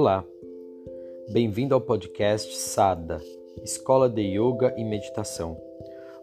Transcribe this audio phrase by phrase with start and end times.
[0.00, 0.24] Olá,
[1.28, 3.20] bem-vindo ao podcast SADA,
[3.64, 5.60] Escola de Yoga e Meditação.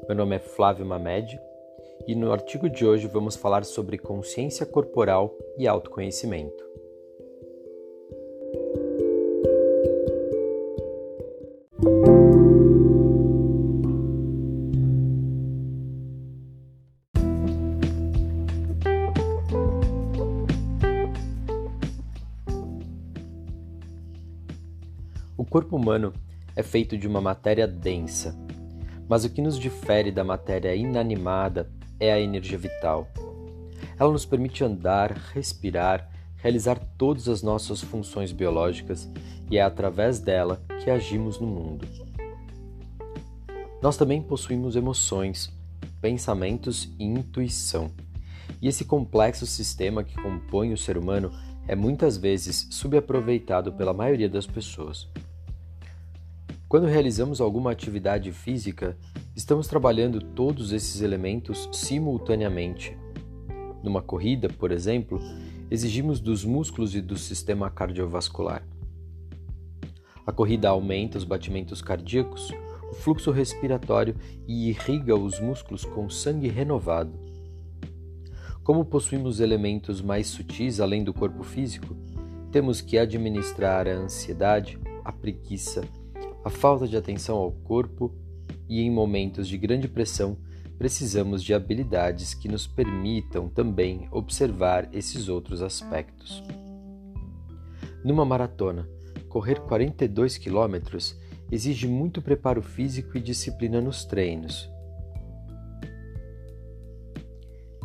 [0.08, 1.38] Meu nome é Flávio Mamed
[2.08, 6.64] e no artigo de hoje vamos falar sobre consciência corporal e autoconhecimento.
[25.46, 26.12] O corpo humano
[26.56, 28.36] é feito de uma matéria densa,
[29.08, 33.08] mas o que nos difere da matéria inanimada é a energia vital.
[33.98, 39.08] Ela nos permite andar, respirar, realizar todas as nossas funções biológicas
[39.50, 41.88] e é através dela que agimos no mundo.
[43.84, 45.54] Nós também possuímos emoções,
[46.02, 47.92] pensamentos e intuição.
[48.60, 51.32] E esse complexo sistema que compõe o ser humano
[51.68, 55.08] é muitas vezes subaproveitado pela maioria das pessoas.
[56.68, 58.98] Quando realizamos alguma atividade física,
[59.36, 62.98] estamos trabalhando todos esses elementos simultaneamente.
[63.84, 65.20] Numa corrida, por exemplo,
[65.70, 68.68] exigimos dos músculos e do sistema cardiovascular.
[70.26, 72.52] A corrida aumenta os batimentos cardíacos,
[72.90, 74.16] o fluxo respiratório
[74.48, 77.14] e irriga os músculos com sangue renovado.
[78.64, 81.96] Como possuímos elementos mais sutis além do corpo físico,
[82.52, 85.84] temos que administrar a ansiedade, a preguiça,
[86.46, 88.14] a falta de atenção ao corpo
[88.70, 90.38] e em momentos de grande pressão
[90.78, 96.44] precisamos de habilidades que nos permitam também observar esses outros aspectos.
[98.04, 98.88] Numa maratona,
[99.28, 101.20] correr 42 quilômetros
[101.52, 104.70] exige muito preparo físico e disciplina nos treinos.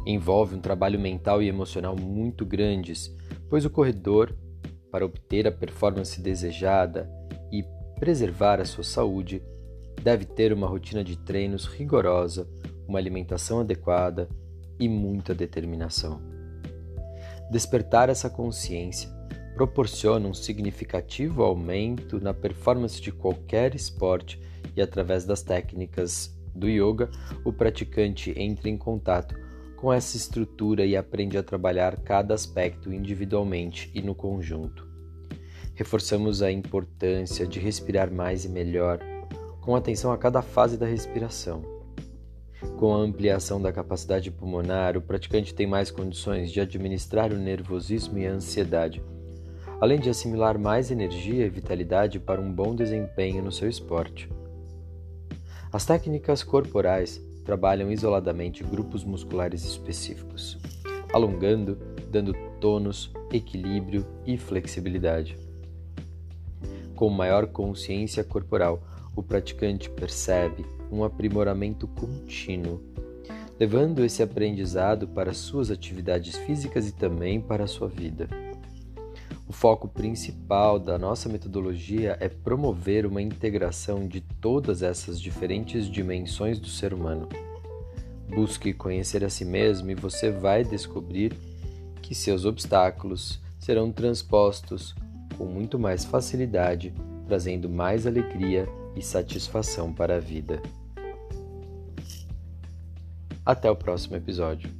[0.07, 3.11] Envolve um trabalho mental e emocional muito grandes,
[3.49, 4.37] pois o corredor,
[4.91, 7.09] para obter a performance desejada
[8.01, 9.43] preservar a sua saúde,
[10.03, 12.49] deve ter uma rotina de treinos rigorosa,
[12.89, 14.27] uma alimentação adequada
[14.79, 16.19] e muita determinação.
[17.51, 19.11] Despertar essa consciência
[19.55, 24.41] proporciona um significativo aumento na performance de qualquer esporte
[24.75, 27.11] e, através das técnicas do yoga,
[27.45, 29.35] o praticante entra em contato
[29.77, 34.89] com essa estrutura e aprende a trabalhar cada aspecto individualmente e no conjunto.
[35.81, 39.01] Reforçamos a importância de respirar mais e melhor,
[39.63, 41.65] com atenção a cada fase da respiração.
[42.79, 48.19] Com a ampliação da capacidade pulmonar, o praticante tem mais condições de administrar o nervosismo
[48.19, 49.03] e a ansiedade,
[49.81, 54.31] além de assimilar mais energia e vitalidade para um bom desempenho no seu esporte.
[55.73, 60.59] As técnicas corporais trabalham isoladamente grupos musculares específicos,
[61.11, 61.77] alongando,
[62.11, 65.49] dando tônus, equilíbrio e flexibilidade.
[67.01, 68.83] Com maior consciência corporal,
[69.17, 72.79] o praticante percebe um aprimoramento contínuo,
[73.59, 78.29] levando esse aprendizado para suas atividades físicas e também para a sua vida.
[79.49, 86.61] O foco principal da nossa metodologia é promover uma integração de todas essas diferentes dimensões
[86.61, 87.31] do ser humano.
[88.29, 91.33] Busque conhecer a si mesmo e você vai descobrir
[92.03, 94.95] que seus obstáculos serão transpostos
[95.41, 96.93] com muito mais facilidade,
[97.27, 100.61] trazendo mais alegria e satisfação para a vida.
[103.43, 104.80] Até o próximo episódio.